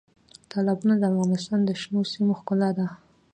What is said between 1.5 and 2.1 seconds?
د شنو